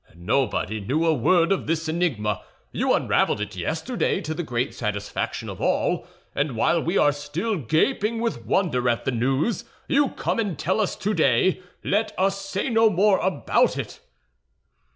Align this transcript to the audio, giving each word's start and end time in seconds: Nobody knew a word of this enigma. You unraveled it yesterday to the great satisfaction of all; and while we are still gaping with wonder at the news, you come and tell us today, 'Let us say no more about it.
Nobody 0.15 0.79
knew 0.81 1.05
a 1.05 1.13
word 1.13 1.51
of 1.51 1.67
this 1.67 1.87
enigma. 1.87 2.41
You 2.71 2.91
unraveled 2.95 3.39
it 3.39 3.55
yesterday 3.55 4.19
to 4.21 4.33
the 4.33 4.41
great 4.41 4.73
satisfaction 4.73 5.47
of 5.47 5.61
all; 5.61 6.07
and 6.33 6.55
while 6.55 6.81
we 6.81 6.97
are 6.97 7.11
still 7.11 7.55
gaping 7.57 8.19
with 8.19 8.43
wonder 8.43 8.89
at 8.89 9.05
the 9.05 9.11
news, 9.11 9.63
you 9.87 10.09
come 10.09 10.39
and 10.39 10.57
tell 10.57 10.81
us 10.81 10.95
today, 10.95 11.61
'Let 11.83 12.15
us 12.17 12.41
say 12.43 12.67
no 12.67 12.89
more 12.89 13.19
about 13.19 13.77
it. 13.77 13.99